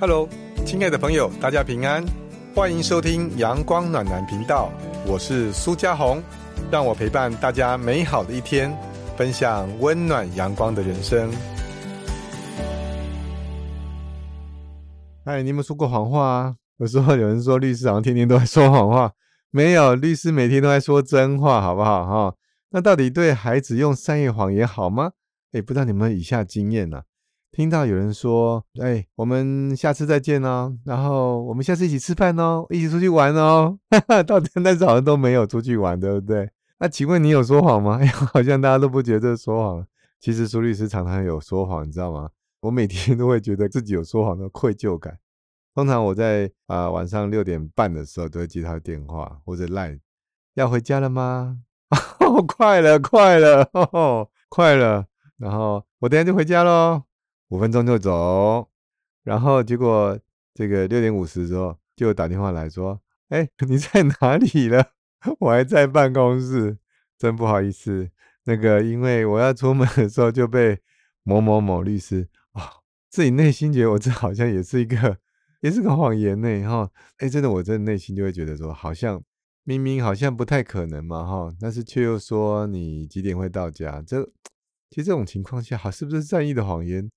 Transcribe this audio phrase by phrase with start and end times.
[0.00, 0.26] Hello，
[0.64, 2.02] 亲爱的朋友，大家平安，
[2.54, 4.72] 欢迎收听阳光暖男频道，
[5.06, 6.22] 我是苏家红，
[6.70, 8.74] 让我陪伴大家美好的一天，
[9.14, 11.30] 分享温暖阳光的人生。
[15.24, 16.56] 哎，你有没有说过谎话啊？
[16.78, 19.12] 有时候有人说律师好像天天都在说谎话，
[19.50, 22.06] 没有，律师每天都在说真话，好不好？
[22.06, 22.34] 哈，
[22.70, 25.10] 那到底对孩子用善意谎言好吗？
[25.52, 27.02] 哎，不知道你们以下经验呢？
[27.52, 33.78] 听到有人说：“哎，我们下次再见哦，然后我们下次一起吃饭哦，一起出去玩哦。
[34.26, 36.48] ”到现在好像都没有出去玩，对不对？
[36.78, 37.98] 那请问你有说谎吗？
[38.00, 39.86] 哎呀，好像大家都不觉得说谎。
[40.20, 42.30] 其实苏律师常常有说谎，你知道吗？
[42.60, 45.18] 我每天都会觉得自己有说谎的愧疚感。
[45.74, 49.98] 通常我在啊晚上六点半的时候都会接他的电话或者赖，
[50.54, 51.58] 要回家了吗？
[52.20, 55.06] 哦，快了，快了，哦快了。
[55.38, 57.02] 然后我等下就回家喽。
[57.50, 58.68] 五分钟就走，
[59.22, 60.18] 然后结果
[60.54, 64.92] 这个六点五十之后就打电话来说：“哎， 你在哪里了？
[65.40, 66.78] 我还在办公室，
[67.18, 68.08] 真不好意思。
[68.44, 70.78] 那个因为我要出门的时候就被
[71.22, 72.80] 某某某律师啊，
[73.10, 75.18] 自己内心觉得我这好像也是一个，
[75.60, 76.68] 也是个谎言呢。
[76.68, 79.22] 哈，哎，真的，我真的内心就会觉得说，好像
[79.64, 84.00] 明明好像不太可能嘛，哈，但是却又说你几点会到家？
[84.06, 84.24] 这
[84.88, 87.10] 其实这种情况下，好是不是善意的谎言？”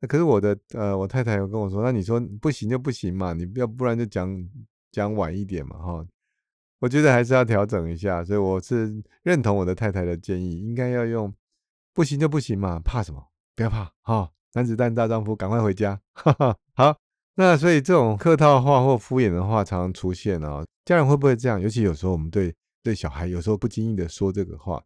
[0.00, 4.48] 那可是我的呃，我太太有跟我说，那你说不行就不行嘛，你要不然就讲
[4.92, 6.06] 讲晚一点嘛，哈。
[6.78, 11.34] 我觉得还是要调整一下，所以我是认同我的太太的建议，应该要用
[11.94, 13.26] 不行就不行嘛，怕什么？
[13.54, 16.54] 不要怕，哈，男子汉大丈夫，赶快回家，哈哈。
[16.74, 16.94] 好，
[17.36, 21.58] 那所以这种客套话或敷衍的话常常出现哦，家人会不会这样？
[21.58, 24.84] 尤其有时候我们对对小孩有时候不经意的说这个话，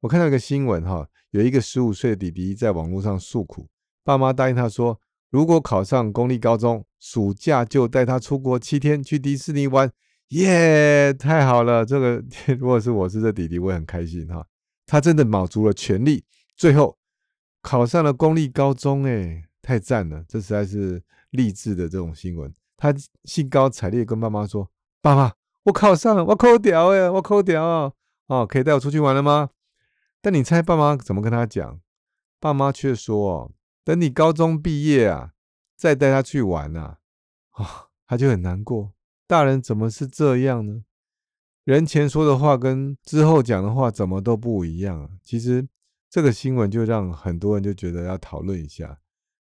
[0.00, 3.66] 我看到一个新闻哈，有一个十五岁的弟弟在网络上诉苦。
[4.04, 9.90] 爸妈答应他说，如果考上公立高中，暑假就带他出国七天去迪士尼玩。
[10.28, 11.84] 耶，太好了！
[11.84, 12.22] 这个
[12.58, 14.46] 如果是我是这弟弟，我也很开心哈。
[14.86, 16.24] 他真的卯足了全力，
[16.56, 16.96] 最后
[17.62, 20.24] 考上了公立高中，哎，太赞了！
[20.28, 22.52] 这实在是励志的这种新闻。
[22.76, 24.70] 他兴高采烈跟爸妈说
[25.02, 27.92] ：“爸爸，我考上了，我扣掉哎，我扣掉哦，
[28.28, 29.50] 哦，可以带我出去玩了吗？”
[30.22, 31.80] 但你猜爸妈怎么跟他讲？
[32.38, 33.50] 爸妈却说。
[33.90, 35.32] 等你高中毕业啊，
[35.76, 36.98] 再带他去玩啊，
[37.54, 38.92] 啊，他就很难过。
[39.26, 40.84] 大人怎么是这样呢？
[41.64, 45.10] 人前说的话跟之后讲的话怎么都不一样啊？
[45.24, 45.66] 其实
[46.08, 49.00] 这个新闻就让很多人就觉得要讨论一下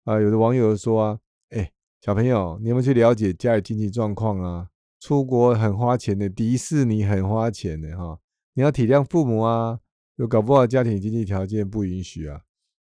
[0.02, 0.20] 啊。
[0.20, 1.19] 有的网友说啊，
[1.50, 1.70] 哎，
[2.00, 4.70] 小朋友，你有没有去了解家里经济状况啊？
[4.98, 8.19] 出国很花钱的，迪士尼很花钱的哈，
[8.54, 9.78] 你要体谅父母啊。
[10.16, 12.41] 有搞不好家庭经济条件不允许啊。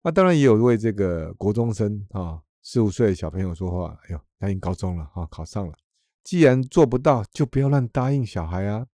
[0.04, 3.98] 那当然也有为这个国中生啊，十五岁小朋友说话。
[4.04, 5.74] 哎呦，答应高中了哈，考上了。
[6.24, 8.86] 既然做不到，就不要乱答应小孩啊。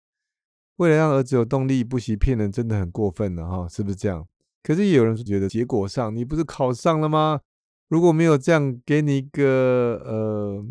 [0.78, 4.28] 为了让儿子有动力，不惜骗人，真的很过分了哈，是不是这样？
[4.62, 7.42] 可是也有人觉得，结果上你不是考上了吗？
[7.88, 10.64] 如果没有这样给你一个呃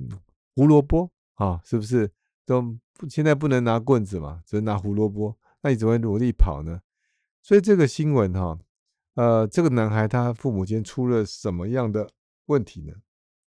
[0.54, 2.08] 胡萝卜啊，是不是
[2.46, 2.76] 都
[3.08, 5.36] 现在不能拿棍子嘛，只能拿胡萝卜？
[5.62, 6.80] 那你怎么会努力跑呢？
[7.42, 8.56] 所以这个新闻哈。
[9.18, 12.08] 呃，这个男孩他父母间出了什么样的
[12.46, 12.94] 问题呢？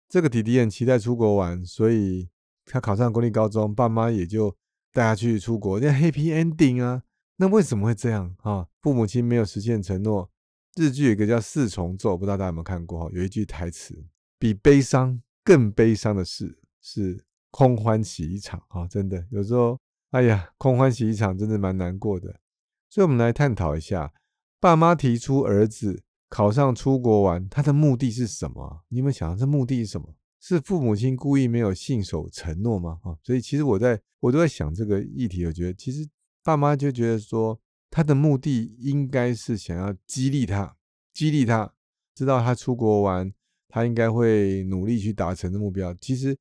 [0.09, 2.27] 这个弟弟很期待出国玩，所以
[2.65, 4.53] 他考上公立高中，爸妈也就
[4.91, 7.03] 带他去出国，那 happy ending 啊。
[7.37, 8.67] 那为什么会这样啊？
[8.81, 10.29] 父母亲没有实现承诺。
[10.75, 13.09] 日剧有个叫《四重奏》，不知道大家有没有看过？
[13.13, 14.05] 有一句台词：
[14.37, 18.85] 比悲伤更悲伤的事是空欢喜一场啊！
[18.85, 19.79] 真的，有时候，
[20.11, 22.37] 哎呀，空欢喜一场真的蛮难过的。
[22.89, 24.11] 所以，我们来探讨一下。
[24.63, 28.85] 爸妈提出儿子考上出国玩，他的目的是什么？
[28.87, 30.15] 你们想，这目的是什么？
[30.39, 33.01] 是父母亲故意没有信守承诺吗？
[33.03, 36.07] 啊，所以其实我在我都在想这个议题，我觉得其实
[36.41, 37.59] 爸妈就觉得说，
[37.91, 40.77] 他的目的应该是想要激励他，
[41.13, 41.73] 激励他
[42.15, 43.33] 知道他出国玩，
[43.67, 45.93] 他应该会努力去达成的目标。
[45.95, 46.37] 其实，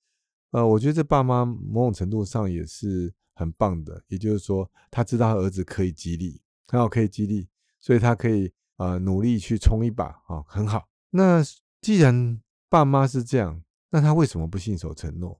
[0.52, 7.48] 呃，我觉得这爸妈某种程度上也是很棒的，也就是说，他知道儿子可以激励，很好，可以激励。
[7.82, 10.88] 所以他可以呃努力去冲一把啊，很好。
[11.10, 11.42] 那
[11.82, 12.40] 既然
[12.70, 15.38] 爸妈是这样，那他为什么不信守承诺？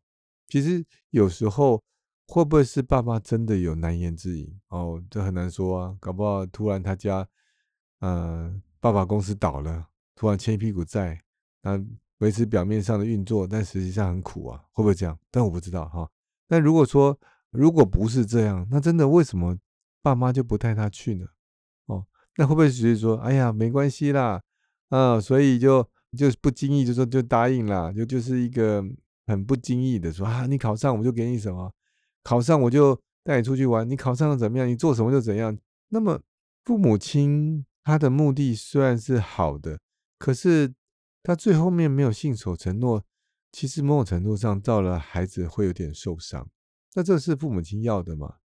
[0.49, 1.83] 其实有时候
[2.27, 5.03] 会不会是爸妈真的有难言之隐哦？
[5.09, 7.27] 这很难说啊，搞不好突然他家
[8.01, 11.19] 呃爸爸公司倒了，突然欠一屁股债，
[11.63, 11.83] 那
[12.19, 15.19] 维持表面上的运作，但实际上很苦啊，会不会这样？
[15.31, 16.07] 但我不知道哈。
[16.49, 17.19] 那如果说
[17.51, 19.57] 如果不是这样，那真的为什么
[20.03, 21.27] 爸妈就不带他去呢？
[22.37, 24.41] 那会不会只是说，哎呀，没关系啦，
[24.89, 25.83] 啊，所以就
[26.17, 28.83] 就不经意就说就答应啦，就就是一个
[29.27, 31.73] 很不经意的说啊，你考上我就给你什么，
[32.23, 35.57] 考上我就带你出去玩，你考上了怎么样，你做什么就怎样。
[35.89, 36.21] 那么
[36.65, 39.79] 父母亲他的目的虽然是好的，
[40.19, 40.73] 可是
[41.23, 43.05] 他最后面没有信守承诺，
[43.53, 46.49] 其实某种程度上到了孩子会有点受伤。
[46.95, 48.37] 那这是父母亲要的吗？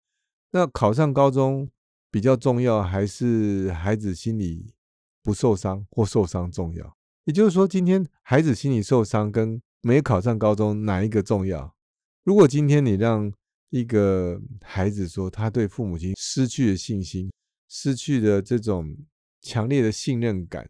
[0.51, 1.69] 那考上高中
[2.09, 4.73] 比较重要，还是孩子心里
[5.21, 6.97] 不受伤或受伤重要？
[7.25, 11.75] 也就是说，今天孩子心理受伤跟没考上高中哪一个重要？
[12.23, 13.31] 如果今天你让
[13.69, 17.31] 一个孩子说他对父母亲失去了信心，
[17.67, 18.97] 失去了这种
[19.41, 20.69] 强烈的信任感，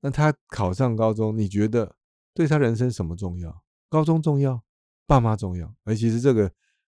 [0.00, 1.96] 那他考上高中，你觉得
[2.32, 3.62] 对他人生什么重要？
[3.88, 4.62] 高中重要，
[5.06, 5.74] 爸妈重要？
[5.84, 6.52] 而其实这个。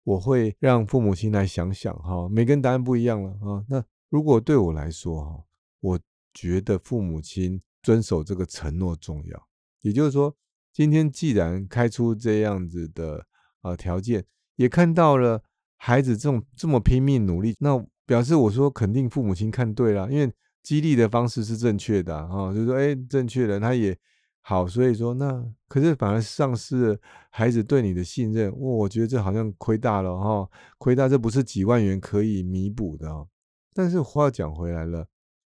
[0.04, 3.64] 我会让父母亲来想想哈，每个人答案不一样了啊。
[3.68, 5.44] 那如果对我来说哈，
[5.80, 6.00] 我
[6.32, 9.48] 觉得父母亲遵守这个承诺重要。
[9.82, 10.34] 也就是说，
[10.72, 13.24] 今天既然开出这样子的
[13.60, 14.24] 啊条件，
[14.56, 15.42] 也看到了
[15.76, 20.32] 孩子这种这么拼命努力，那表示我说肯定父母亲看对了，因为
[20.62, 23.96] 激励的方式是正确的啊，就是说哎正确的，他也。
[24.42, 26.98] 好，所以说那可是反而丧失了
[27.30, 33.28] 孩子对你的信任，我我觉得这好像亏大了哈，亏大这不是几万元可以弥补的哦。
[33.74, 35.06] 但是话讲回来了，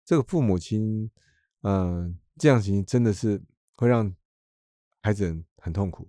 [0.04, 1.08] 这个父母亲，
[1.62, 3.40] 嗯，这样行真的是
[3.76, 4.12] 会让
[5.02, 6.08] 孩子很痛苦。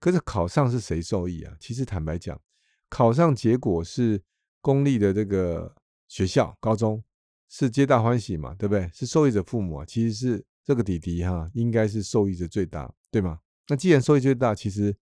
[0.00, 1.54] 可是考上是谁受益啊？
[1.60, 2.40] 其实坦白讲，
[2.88, 4.20] 考上结果是
[4.60, 5.72] 公立的这个
[6.08, 7.04] 学校高中
[7.48, 8.90] 是皆大欢喜嘛，对不对？
[8.92, 10.44] 是受益者父母啊，其实是。
[10.64, 13.40] 这个弟弟哈，应该是受益者最大，对吗？
[13.68, 14.96] 那既然受益最大，其实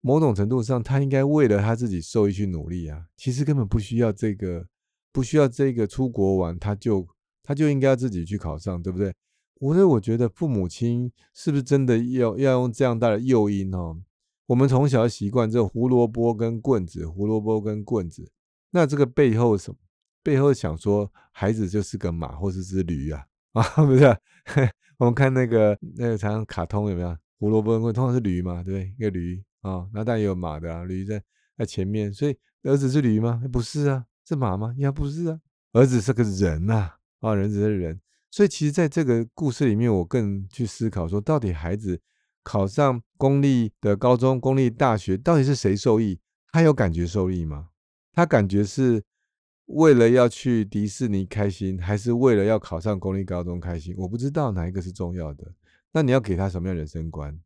[0.00, 3.06] 某种程度上，他应该为了他自己受益去努力啊。
[3.16, 4.66] 其实根本不需要这个，
[5.12, 7.06] 不需要这个出国玩，他就
[7.42, 9.12] 他就应该要自己去考上，对不对？
[9.60, 14.00] 我所以我觉得父母亲是不是真的要要用这样大的诱因哦？
[14.46, 18.30] 我们从小习惯这胡萝卜跟棍子，胡萝卜跟棍子，
[18.70, 19.78] 那这个背后什么？
[20.22, 23.24] 背后想说孩子就是个马或是只驴啊？
[23.54, 24.04] 啊，不是，
[24.98, 28.94] 我们看那个那个常卡通有没有胡萝卜跟，通常是驴嘛，对不对？
[28.98, 31.22] 一个驴啊，那当然也有马的啊，驴在
[31.56, 33.42] 在前面，所以儿子是驴吗？
[33.50, 34.74] 不是啊，是马吗？
[34.76, 35.40] 也不是啊，
[35.72, 38.00] 儿子是个人呐，啊，人只是人，
[38.30, 42.00] 所以其实在这个故事里面，我更去思考说，到底孩子
[42.42, 46.20] 考上公立的高中、公立大学，到底是谁受益？
[46.52, 47.68] 他有感觉受益吗？
[48.12, 49.02] 他感觉是？
[49.68, 53.94] 为了要去迪士尼开心，还是为了要考上公立高中开心？
[53.98, 55.46] 我不知道哪一个是重要的。
[55.92, 57.38] 那你要给他什么样人生观？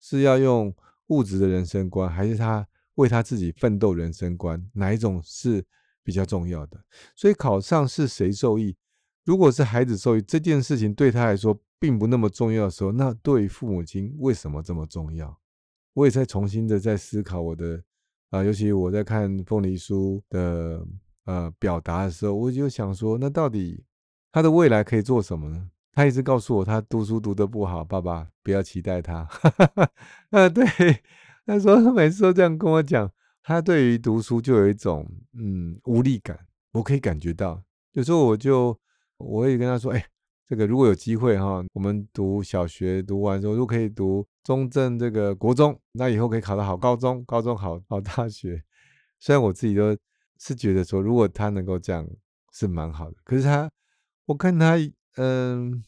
[0.00, 0.74] 是要用
[1.06, 2.66] 物质的人生观，还是他
[2.96, 4.60] 为他自己奋斗人生观？
[4.72, 5.64] 哪一种是
[6.02, 6.84] 比较重要的？
[7.14, 8.76] 所以考上是谁受益？
[9.24, 15.38] 如果是孩子受益，这件事情对他来说并不那么重要的时候，那对父母亲为什么这么重要？
[15.92, 17.80] 我也在重新的在思考我的
[18.30, 20.84] 啊，尤其我在看凤梨酥的。
[21.26, 23.84] 呃，表达的时候，我就想说，那到底
[24.32, 25.70] 他的未来可以做什么呢？
[25.92, 29.28] 他一直告诉我，他读书读得不好，爸爸不要期待他。
[30.30, 30.64] 啊，对，
[31.44, 33.10] 他说他每次都这样跟我讲，
[33.42, 35.04] 他对于读书就有一种
[35.36, 36.38] 嗯无力感，
[36.72, 37.60] 我可以感觉到。
[37.92, 38.78] 有时候我就
[39.16, 40.06] 我也跟他说，哎，
[40.46, 48.62] 这个如果有机会哈，我们读小学读完之后，如果可以读中正这个国中，那以后可以考到好高中，高中好好大学。
[49.18, 49.96] 虽然我自己都。
[50.38, 52.06] 是觉得说，如果他能够这样
[52.52, 53.16] 是蛮好的。
[53.24, 53.70] 可是他，
[54.26, 54.76] 我看他，
[55.16, 55.82] 嗯，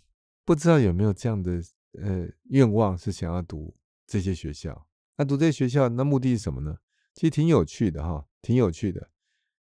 [0.44, 1.62] 不知道有没有这样的
[2.00, 3.74] 呃愿望，是想要读
[4.06, 4.86] 这些学校。
[5.16, 6.78] 那读这些学校，那目的是什么呢？
[7.14, 9.10] 其实挺有趣的哈，挺有趣的。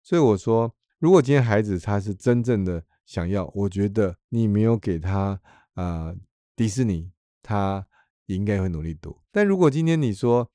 [0.01, 5.41] 所以我说，如果今天孩子他是真正的想要，我觉得你没有给他
[5.73, 6.15] 啊
[6.55, 7.85] 迪士尼，他
[8.27, 9.19] 应该会努力读。
[9.31, 10.49] 但如果今天你说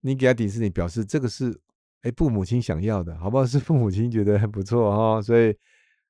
[0.00, 1.60] 你给他迪士尼，表示这个是。
[2.06, 3.44] 哎，父母亲想要的，好不好？
[3.46, 5.52] 是父母亲觉得还不错哈，所以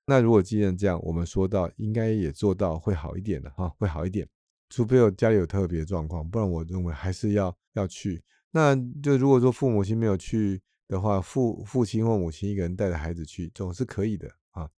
[0.04, 4.28] 那如果既然这样，我们说到应该也做到会好一点的哈，会好一点。
[4.68, 8.22] 除非有家里有特别状况，不然我认为还是要要去。
[8.50, 14.68] 那就如果说父母亲没有去的话，父父亲或母亲一个人带着孩子去，总是可以的啊。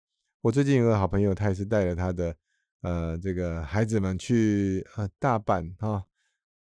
[0.43, 2.37] 我最近有个好朋友，他也是带着他的
[2.83, 6.05] 呃这个孩子们去呃大阪啊，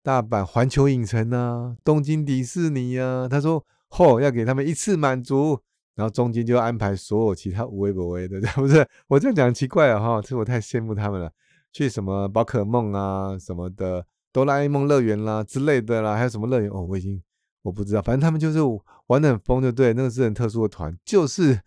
[0.02, 3.64] 大阪环球影城啊，东京迪士尼啊，他说。
[3.90, 5.60] 嚯，要给他们一次满足，
[5.94, 8.86] 然后中间就安排所有其他无微不微的，对 不是？
[9.08, 11.30] 我这样讲奇怪了哈，其实我太羡慕他们了。
[11.72, 17.22] 去什么宝可梦啊，什么的哆啦 A 梦乐园啦之类的啦，还有什么乐园哦，我已经
[17.62, 18.58] 我不知道，反正他们就是
[19.06, 21.60] 玩的很疯，就对，那个是很特殊的团，就是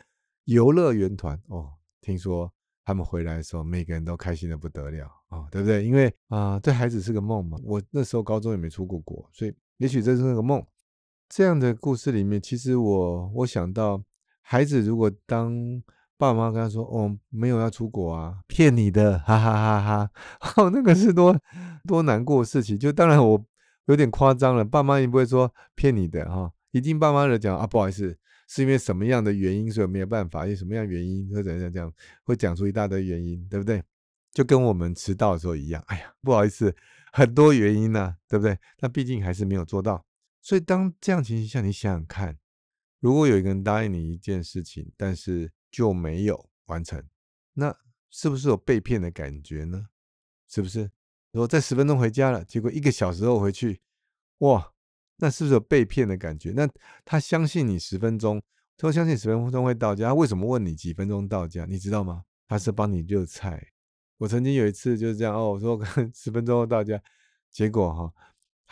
[0.46, 1.72] 游乐园团哦。
[2.02, 2.52] 听说
[2.84, 5.86] 他们回来的时候，每个人都开心的不得了啊，对不对？
[5.86, 7.58] 因为啊，对孩子是个梦嘛。
[7.64, 9.54] 我那时候高中也没出过国，所以。
[9.78, 10.64] 也许这是那个梦。
[11.36, 14.00] 这样的故事里面，其实我我想到，
[14.44, 15.52] 孩子如果当
[16.16, 20.12] 爸妈跟他说：“哦，没有要出国啊，骗你的，哈哈哈哈！”
[20.62, 21.36] 哦，那个是多
[21.88, 22.78] 多难过的事情。
[22.78, 23.44] 就当然我
[23.88, 28.16] 有点夸张了，爸妈也不会说骗你的哈，一定爸妈的讲啊，不好意思。
[28.48, 30.44] 是因为什么样的原因，所以没有办法？
[30.44, 31.92] 因为什么样原因，或者怎样
[32.26, 33.82] 会讲出一大堆原因，对不对？
[34.32, 35.84] 就跟我们迟到的时候一样。
[35.88, 36.76] 哎呀，不好意思，
[37.12, 38.56] 很多原因呢，对不对？
[38.78, 40.06] 但毕竟还是没有做到。
[40.44, 42.38] 所以当这样情形下，你想想看，
[43.00, 47.04] 如果有一个人答应你一件事情，但是就没有完成，
[47.54, 47.76] 那
[48.12, 49.88] 是不是有被骗的感觉呢？
[50.50, 50.92] 是不是？
[51.32, 53.82] 如果在十分钟回家了，结果一个小时后回去，
[54.40, 54.72] 哇！
[55.18, 56.52] 那是不是有被骗的感觉？
[56.52, 56.68] 那
[57.06, 58.42] 他相信你十分钟，
[58.76, 61.66] 他相信十分钟会到家，他为什么问你几分钟到家？
[61.66, 62.26] 你知道吗？
[62.48, 63.72] 他是帮你热菜。
[64.18, 65.80] 我曾经有一次就是这样哦，我说
[66.14, 67.02] 十分钟后到家，
[67.52, 68.14] 结果哈，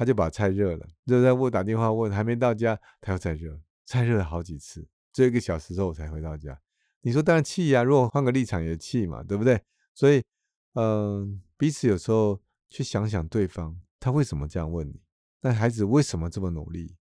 [0.01, 6.60] 他就把菜热了，热在我打电话问还没到家，他又再热，菜热了好几次，这一个小时之后我才回到家。
[7.01, 9.62] 你说当然气呀，如果换个立场也气嘛，对不对？
[9.93, 10.24] 所以，
[10.74, 15.03] 嗯，彼此有时候去想想对方，他为什么这样问你？
[15.41, 16.96] 那孩子为什么这么努力？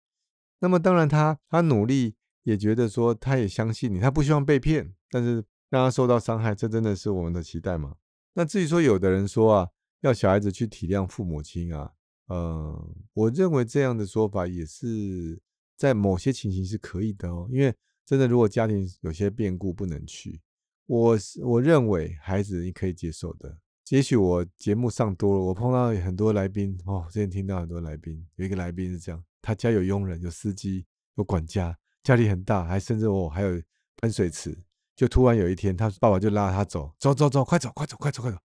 [0.59, 7.95] 那么当然，他他努力也觉得说，他也相信你，他不希望被骗，但是让他受到伤害，这真的是我们的期待吗？
[8.35, 9.69] 那至于说有的人说啊，
[10.03, 11.93] 要小孩子去体谅父母亲啊，
[12.31, 15.41] 呃，我认为这样的说法也是
[15.77, 17.75] 在某些情形是可以的哦，因为
[18.07, 20.41] 真的如果家庭有些变故不能去，
[20.87, 23.59] 我我认为孩子你可以接受的。
[23.89, 27.05] 也许我节目上多了，我碰到很多来宾哦。
[27.11, 33.61] 之前听到很多来宾，有一个来宾是这样：他家有佣人、有司机、有管家，家里很大，还甚至哦还有
[33.97, 34.57] 喷水池。
[34.95, 38.39] 就突然有一天，他爸爸就拉他走，走走走，快走快走快走快走。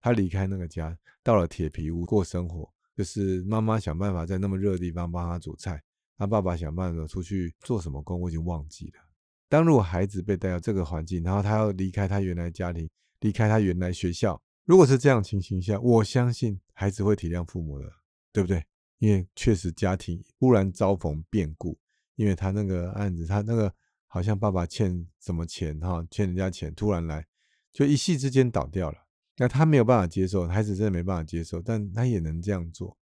[0.00, 5.82] 他离开那个家，到了铁皮屋过生活，就是妈妈想办法在那么热的地方帮他煮菜，
[6.16, 9.00] 他爸爸想办法出去做什么工，我已经忘记了。
[9.48, 12.88] 当如果孩子被带到这个环境，然后他要离开他原来家庭，
[13.20, 14.40] 离开他原来学校。
[14.64, 17.90] 如果是这样情形下，我相信孩子会体谅父母的，
[18.32, 18.64] 对不对？
[18.98, 21.76] 因为确实家庭忽然遭逢变故，
[22.14, 23.74] 因为他那个案子，他那个
[24.06, 27.26] 好像爸爸欠什么钱哈，欠人家钱，突然来，
[27.72, 28.98] 就一夕之间倒掉了。
[29.36, 32.96] 那他没有办法接受，孩子真的没办法接受，但他也能这样做。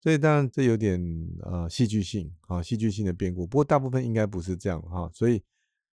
[0.00, 1.00] 所以当然这有点
[1.42, 3.46] 呃戏剧性啊，戏剧性的变故。
[3.46, 5.10] 不过大部分应该不是这样哈。
[5.14, 5.42] 所以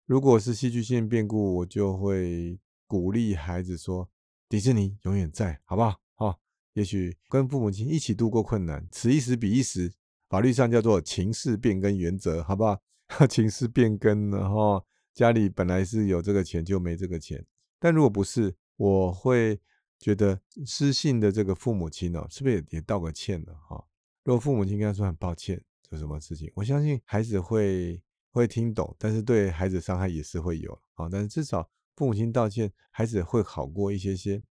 [0.05, 4.09] 如果是戏剧性变故，我就会鼓励孩子说。
[4.49, 5.99] 迪士尼永远在，好不好？
[6.15, 6.39] 好，
[6.71, 9.91] 也许跟父母亲一起度过困难，此一时彼一时，
[10.29, 12.79] 法律上叫做情势变更原则，好不好？
[13.29, 17.45] 情势变更了哈，家里本来是有这个钱就没这个钱，
[17.77, 19.59] 但如果不是，我会
[19.99, 23.83] 觉得失信的这个父母亲哦，是不是也也道个歉了哈？
[24.23, 31.69] 如果父母亲跟他说很抱歉，做什么事情，我相信孩子会会听懂，但是对孩子伤害也是会有啊，但是至少。
[31.95, 34.43] 父母亲道歉，孩子会好过一些些。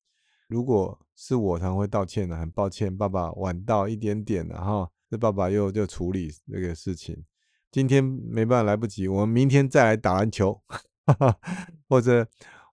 [0.48, 4.90] 如果是我，常会道歉的，很抱歉，爸爸晚到一点点了哈。
[5.10, 7.22] 这爸爸又就处理这个事情，
[7.70, 10.58] 今天没办法来不及，我们明天再来打篮球，
[11.86, 12.26] 或者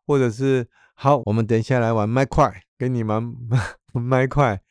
[0.05, 0.69] 或者是
[1.03, 3.35] 好，我们等一下来玩麦块，给你们
[3.91, 4.61] 麦块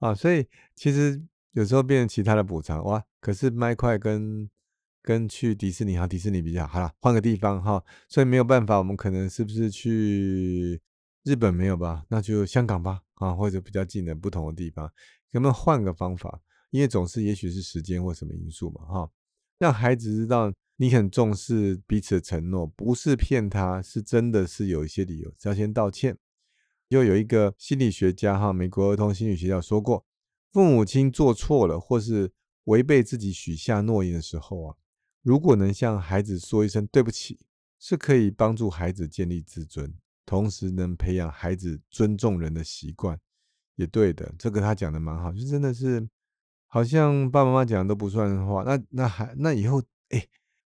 [0.00, 0.14] 啊。
[0.14, 1.18] 所以其实
[1.52, 4.50] 有时候变成其他的补偿哇，可是麦块跟。
[5.04, 10.80] 跟去迪士尼哈，迪士尼比较好了，换个地方哈，所以没有办法，我们可能是不是去
[11.24, 12.04] 日本没有吧？
[12.08, 14.88] 那就香港吧，啊，或者比较近的不同的地方，
[15.32, 16.40] 有没有换个方法？
[16.70, 19.10] 因为总是也许是时间或什么因素嘛，哈，
[19.58, 20.52] 让孩子知道
[20.82, 26.18] 你很重视彼此的承诺，不是骗他，是真的是有一些理由，要先道歉。
[26.88, 30.04] 又有一个心理学家哈，美国儿童心理学家说过，
[30.50, 32.32] 父母亲做错了或是
[32.64, 34.76] 违背自己许下诺言的时候啊。
[35.22, 37.38] 如果能向孩子说一声对不起，
[37.78, 39.94] 是可以帮助孩子建立自尊，
[40.26, 43.16] 同时能培养孩子尊重人的习惯，
[43.76, 44.34] 也对的。
[44.36, 46.08] 这个他讲的蛮好，就真的是
[46.66, 48.64] 好像爸爸妈妈讲都不算话。
[48.64, 50.26] 那那还那以后，哎，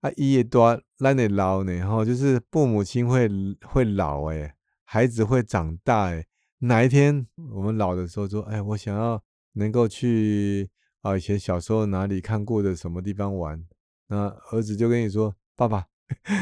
[0.02, 3.28] 啊，一夜多烂得老呢，哈，就是父母亲会
[3.64, 4.54] 会老，哎，
[4.85, 6.26] 孩子会长大，哎，
[6.59, 9.23] 哪一天我们老的时候说，哎，我想要
[9.54, 10.68] 能够去
[11.02, 13.64] 啊，以前小时候哪里看过的什么地方玩。
[14.09, 15.87] 那儿子就跟你说：“爸爸，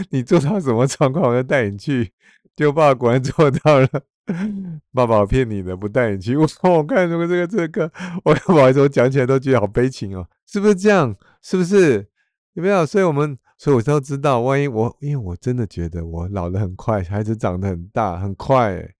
[0.09, 2.13] 你做到什么状况，我就带你去。”
[2.57, 3.89] 就爸爸果然做到了。
[4.93, 6.35] 爸爸，我骗你的，不带你去。
[6.37, 7.93] 我说：“我看什么这个这个，
[8.25, 11.15] 我不好意思，我讲起来都觉得好悲情哦，是不是这样？
[11.43, 12.09] 是不是？
[12.55, 12.85] 有没有？
[12.85, 18.95] 所以我们，所以我都知道，万一我，因为我真的觉得我老得很快，孩子长得很大很快，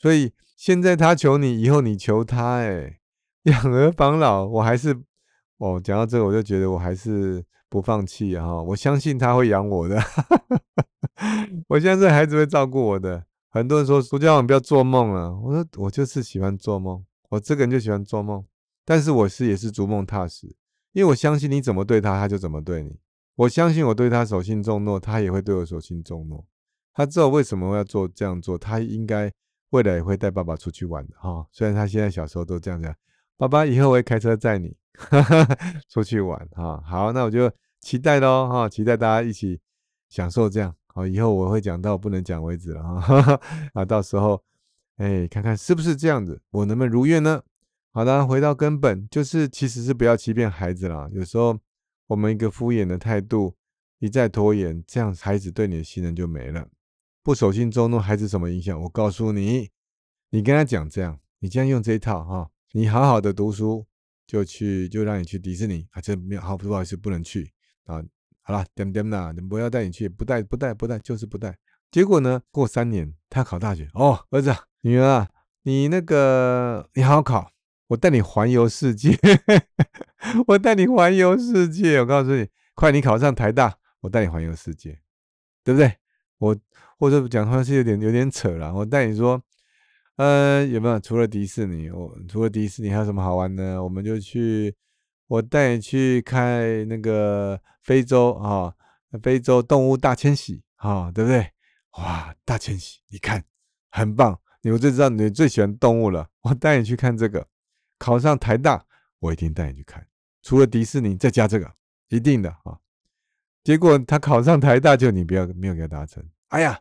[0.00, 2.98] 所以现在他求你，以后你求他，哎，
[3.44, 5.00] 养儿防老，我还是。”
[5.58, 8.60] 哦，讲到这个，我就觉得我还是不放弃啊！
[8.60, 9.96] 我相信他会养我的，
[11.70, 13.24] 我相信孩子会照顾我的。
[13.50, 18.44] 很多人说苏家你不要做梦了，我说我就是喜欢做梦，我这个人就喜欢做梦。
[18.84, 20.48] 但是我是也是逐梦踏实，
[20.90, 22.98] 因为我相信你怎么对他，他就怎么对你。
[23.36, 26.44] 我相信我对他守信重诺，他也会对我守信重诺。
[26.94, 29.32] 他知道为什么要做这样做，他应该
[29.70, 31.46] 未来也会带爸爸出去玩的哈。
[31.50, 32.94] 虽然他现在小时候都这样讲，
[33.38, 34.76] 爸爸以后我会开车载你
[35.88, 36.82] 出去玩哈。
[36.86, 39.58] 好，那我就期待喽哈，期待大家一起
[40.10, 40.74] 享受这样。
[40.88, 43.40] 好，以后我会讲到不能讲为止了哈。
[43.72, 44.42] 啊，到时候
[44.98, 47.42] 哎，看看是不是这样子，我能不能如愿呢？
[47.92, 51.08] 好的，回到根本，就是其实是不要欺骗孩子啦。
[51.12, 51.58] 有时候
[52.08, 53.56] 我们一个敷衍的态度，
[53.98, 56.68] 一再拖延，这样孩子对你的信任就没了。
[57.22, 58.80] 不守信重诺，孩子什么影响？
[58.82, 59.70] 我告诉你，
[60.30, 63.86] 你跟他讲这样，你这样用这一套哈，你好好的读书，
[64.26, 67.52] 就去就让你去迪士尼啊，这没有好不好意思不能去
[67.84, 68.02] 啊，
[68.40, 71.56] 好了点点啦，不要带你去，不带不带不带就是不带。
[71.92, 75.28] 结果呢，过三年他考大学哦，儿子女儿啊，
[75.62, 77.51] 你那个你好好考，
[77.92, 79.18] 我带你环游世界，
[80.48, 84.98] 我带你环游世界，我告诉你，快你考上台大，我带你环游世界，
[85.62, 85.96] 对不对？
[86.38, 86.56] 我
[86.98, 88.74] 或者讲话是有点有点扯了。
[88.74, 89.42] 我带你说，
[90.16, 91.90] 呃，有没有除了迪士尼？
[91.90, 93.82] 我除了迪士尼还有什么好玩的？
[93.82, 94.74] 我们就去，
[95.26, 98.72] 我带你去看那个非洲啊，
[99.22, 101.50] 非洲动物大迁徙啊，对不对？
[101.98, 103.44] 哇，大迁徙，你看
[103.90, 106.28] 很棒，你我就知道你最喜欢动物了。
[106.40, 107.46] 我带你去看这个，
[108.02, 108.84] 考上台大，
[109.20, 110.04] 我一定带你去看。
[110.42, 111.72] 除了迪士尼，再加这个，
[112.08, 112.80] 一定的啊。
[113.62, 116.28] 结果他考上台大，就你不要没有给他达成。
[116.48, 116.80] 哎呀，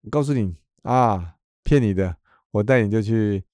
[0.00, 2.16] 我告诉你啊，骗你的，
[2.52, 3.44] 我带你就去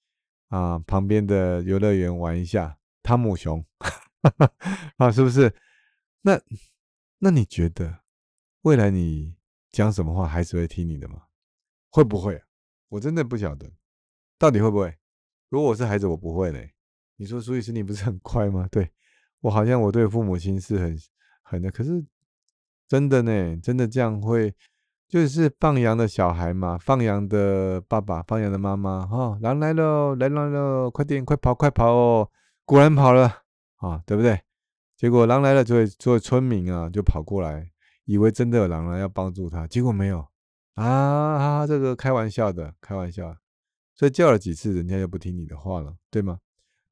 [0.47, 3.67] 啊旁边的游乐园玩一下，汤姆熊，
[4.99, 5.53] 啊，是不是？
[6.23, 6.41] 那
[7.19, 7.99] 那你觉得
[8.63, 9.35] 未来你
[9.73, 11.25] 讲什么话，孩子会听你的吗？
[11.91, 12.41] 会不会？
[12.91, 13.73] 我真的不晓得，
[14.39, 14.97] 到底会不会？
[15.49, 16.75] 如果我是孩子，我不会嘞。
[17.19, 18.67] 你说苏律师，你不是很快吗？
[18.71, 18.91] 对
[19.43, 20.97] 我好像我对父母亲是很
[21.43, 22.03] 很的，可是。
[22.91, 24.51] 真的呢，真的这样会，
[25.07, 32.31] 就是放羊的小孩嘛，放羊的爸爸，放羊的妈妈，哈，狼来了，来来了，快点，快跑，快跑哦！
[32.65, 33.43] 果然跑了
[33.77, 34.41] 啊，对不对？
[34.97, 37.71] 结果狼来了，作为作为村民啊，就跑过来，
[38.07, 40.27] 以为真的有狼来要帮助他，结果没有
[40.77, 43.37] 啊，这个开玩笑的，开玩笑，
[43.95, 46.39] 所以叫了几次，人家又不听你的话了，对吗？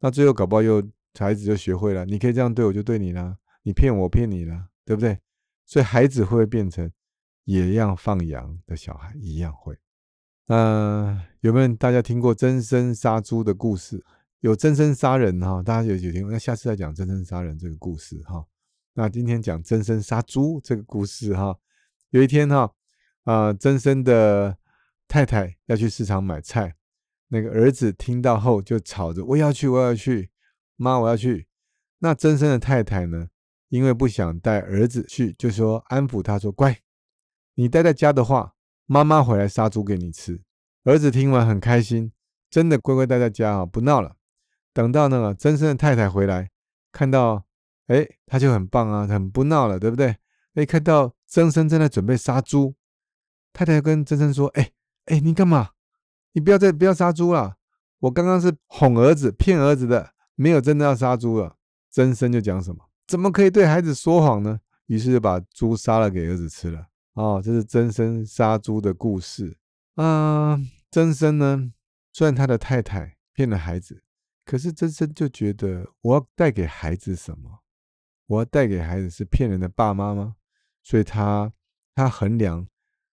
[0.06, 0.80] 那最后搞不好又
[1.18, 5.18] 孩子就学会了，你可以这样对我，就对你了，你骗我，骗你了，对不对？
[5.64, 6.88] 所以孩子会变成
[7.42, 9.76] 也一样放羊的小孩，一样会。
[10.46, 14.00] 那有没有大家听过真身杀猪的故事？
[14.38, 16.30] 有真身杀人哈，大家有有听过？
[16.30, 18.46] 那下次再讲真身杀人这个故事哈。
[18.94, 21.58] 那今天讲真身杀猪这个故事哈。
[22.10, 22.72] 有一天哈，
[23.24, 24.56] 啊，真身的
[25.08, 26.76] 太太要去市场买菜，
[27.28, 30.30] 那个儿子听到后就吵着我要去，我要去，
[30.76, 31.48] 妈我要去。
[31.98, 33.28] 那真生的太太呢？
[33.68, 36.78] 因为不想带儿子去，就说安抚他说：“乖，
[37.54, 38.54] 你待在家的话，
[38.86, 40.40] 妈妈回来杀猪给你吃。”
[40.84, 42.12] 儿子听完很开心，
[42.48, 44.16] 真的乖乖待在家啊，不闹了。
[44.72, 46.50] 等到那个真生的太太回来，
[46.92, 47.46] 看到，
[47.88, 50.16] 哎，他就很棒啊，很不闹了，对不对？
[50.54, 52.76] 哎，看到真生正在准备杀猪，
[53.52, 54.70] 太太跟真生说：“哎
[55.06, 55.70] 哎，你干嘛？
[56.36, 57.56] 你不要再不要杀猪了。
[58.00, 61.56] 我刚刚是哄儿子、骗儿子的，没有真的要杀猪了。”
[61.90, 62.84] 真生就讲什么？
[63.06, 64.60] 怎么可以对孩子说谎呢？
[64.84, 66.88] 于是就把猪杀了给儿子吃了。
[67.14, 69.56] 哦，这是真生杀猪的故事
[69.94, 70.60] 啊。
[70.90, 71.72] 真生呢，
[72.12, 74.02] 虽然他的太太骗了孩子，
[74.44, 77.60] 可是真生就觉得我要带给孩子什么？
[78.26, 80.36] 我要带给孩子是骗人的爸妈吗？
[80.82, 81.50] 所以他
[81.94, 82.68] 他衡量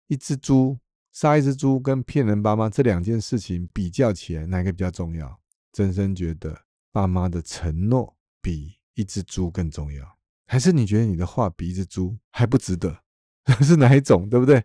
[0.07, 0.79] 一只猪
[1.11, 5.39] 杀一只猪跟骗人爸妈这两件事情比较起来，哪个比较重要？
[5.71, 6.57] 真生觉得
[6.91, 8.79] 爸妈的承诺比。
[8.95, 10.05] 一只猪更重要，
[10.45, 12.95] 还是你觉得你的话比一只猪还不值得？
[13.63, 14.61] 是哪一种，对不对？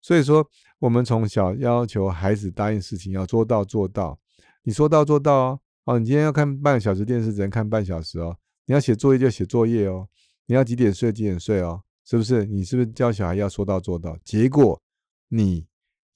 [0.00, 0.44] 所以说，
[0.78, 4.18] 我们从小要求孩子答应事情要做到做到，
[4.62, 5.60] 你说到做到哦。
[5.84, 8.38] 哦，你今天要看半个小时电视，只能看半小时哦。
[8.64, 10.08] 你要写作业就写作业哦。
[10.46, 12.46] 你要几点睡几点睡哦，是不是？
[12.46, 14.18] 你是不是教小孩要说到做到？
[14.24, 14.80] 结果
[15.28, 15.66] 你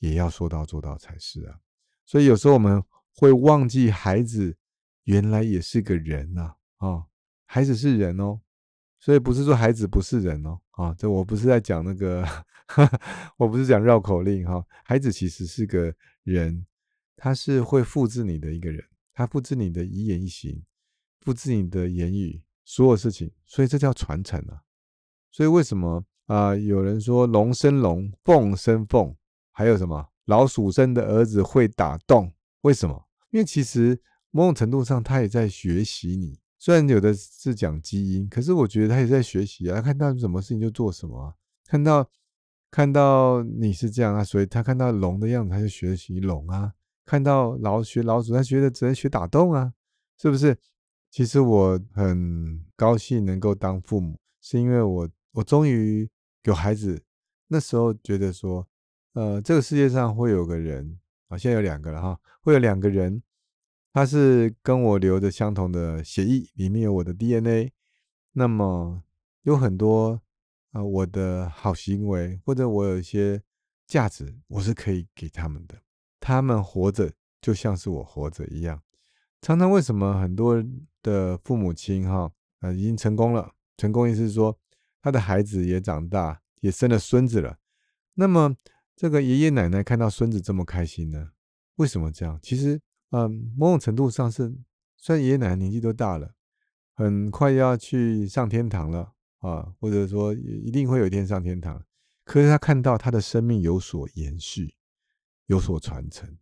[0.03, 1.59] 也要说到做到才是啊。
[2.05, 2.83] 所以有时候我们
[3.15, 4.57] 会忘记孩子
[5.05, 7.05] 原来也是个人呐，啊。
[7.45, 8.41] 孩子是人哦，
[8.99, 12.27] 所以不是说孩子不是人哦，啊，这我不是在讲那个，
[13.37, 14.65] 我不是讲绕口令哈。
[14.85, 16.67] 孩子其实是个人，
[17.15, 20.63] 他是会复制你的一个人，他复制你的一言一行，
[21.21, 24.63] 复制你的言语，所有事情，所以这叫传承啊。
[25.31, 26.57] 所以为什么啊？
[26.57, 29.15] 有人说龙生龙，凤生凤，
[29.53, 32.33] 还有什么老鼠生的儿子会打洞？
[32.63, 33.07] 为什么？
[33.31, 36.39] 因为其实某种程度上，他也在学习你。
[36.59, 39.81] 虽然有的是讲基因，可是我觉得他也在学习啊。
[39.81, 41.35] 看到什么事情就做什么啊。
[41.67, 42.09] 看到
[42.71, 46.73] 看到你是这样啊，所以他看到龙的样子，他就学习龙啊。
[47.05, 49.73] 看到老学老鼠，他觉得只能学打洞啊，
[50.21, 50.57] 是不是？
[51.11, 56.09] 其实我很高兴能够当父母，是因为我我终于
[56.45, 57.03] 有孩子。
[57.49, 58.67] 那时候觉得说，
[59.15, 60.99] 呃，这个世界上会有个人
[61.29, 63.23] 啊，现在有两个了哈，会有两个人，
[63.93, 67.73] 他是跟我留着相同的血液，里面有我的 DNA。
[68.33, 69.03] 那么
[69.43, 70.23] 有很多
[70.71, 73.43] 啊，我的好行为或者我有一些
[73.87, 75.77] 价值，我是可以给他们的。
[76.19, 78.81] 他们活着就像是我活着一样。
[79.43, 80.65] 常常为什么很多
[81.03, 84.57] 的父母亲哈呃已经成功了，成功意思是说
[85.03, 87.59] 他的孩子也长大，也生了孙子了。
[88.15, 88.57] 那么
[88.97, 91.33] 这个爷爷奶奶看到孙子这么开心呢？
[91.77, 92.39] 为什么这样？
[92.43, 94.55] 其实嗯，某种程度上是，
[94.97, 96.35] 虽然爷爷奶奶年纪都大了，
[96.95, 101.85] 很快要去上天堂了啊，或者说一定会有一天上天堂，
[102.25, 104.75] 可是他看到他的生命有所延续，
[105.47, 106.39] 有所传承。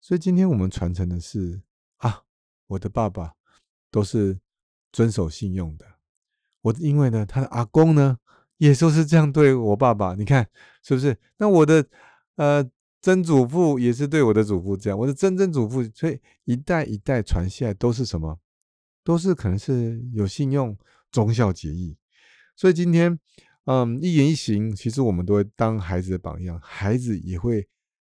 [0.00, 1.62] 所以今天我们传承的是。
[1.98, 2.24] 啊，
[2.66, 3.34] 我的爸爸
[3.88, 4.40] 都是
[4.90, 5.86] 遵守信用的。
[6.62, 8.18] 我因为呢，他的阿公呢，
[8.62, 10.14] 也都是这样对我爸爸。
[10.14, 10.46] 你看
[10.84, 11.16] 是不是？
[11.38, 11.84] 那我的
[12.36, 12.64] 呃
[13.00, 18.38] 曾祖父也是对我的祖父这样，我的曾曾祖父，所以一代一代传下来都是什么？
[19.02, 20.78] 都是可能是有信用、
[21.10, 21.96] 忠孝节义。
[22.54, 23.18] 所以今天，
[23.64, 27.66] 嗯，一言一行，其实我们都会当孩子的榜样，孩子也会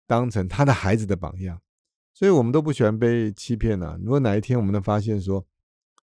[0.05, 1.59] 当成他的孩子的榜样。
[2.13, 3.97] 所以我们都不喜欢被欺骗呐。
[4.03, 5.43] 如果哪一天我们能发现说，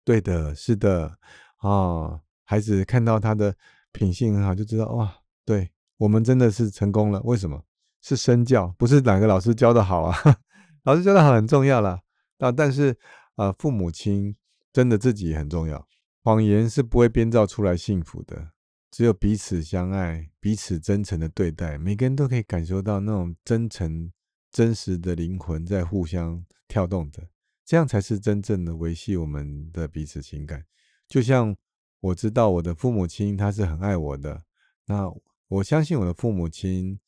[0.04, 1.16] 对的，是的，
[1.58, 3.56] 啊，孩子看到他的
[3.92, 5.14] 品性很好，就知道哇，
[5.46, 7.22] 对我们真的是成功了。
[7.24, 7.64] 为什么？
[8.02, 10.18] 是身教，不是哪个老师教的好啊？
[10.84, 12.02] 老师教的好很重要啦。
[12.40, 12.98] 啊，但是
[13.36, 14.36] 啊，父母亲
[14.74, 15.88] 真的自己也很重要。
[16.24, 18.52] 谎言是不会编造出来幸福的，
[18.90, 24.12] 只有彼此相爱，彼此真诚的对待，每个人都可以感受到那种真诚。
[24.52, 27.26] 真实的灵魂在互相跳动的，
[27.64, 30.66] 这样才是真正的维系我们的彼此情感。
[31.08, 31.56] 就像
[32.02, 34.44] 我知道我的父母亲他是很爱我的，
[34.86, 35.12] 那
[35.48, 37.00] 我相信我的父母亲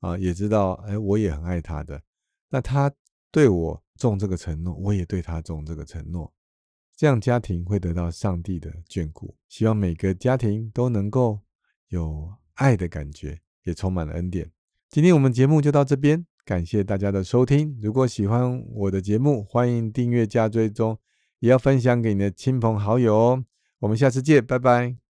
[0.00, 2.02] 啊也知道，哎，我也很爱他的。
[2.48, 2.92] 那他
[3.30, 6.32] 对我种这个承诺，我也对他种这个承诺，
[6.96, 9.36] 这样家庭会得到上帝的眷顾。
[9.48, 11.38] 希望每个家庭都能够
[11.88, 14.50] 有爱的感觉，也充满了恩典。
[14.88, 16.26] 今天我们节目就到这边。
[16.44, 17.78] 感谢大家的收听。
[17.80, 20.98] 如果喜欢我的节目，欢迎订阅加追踪，
[21.38, 23.44] 也要分享给你的亲朋好友哦。
[23.80, 25.09] 我们下次见，拜拜。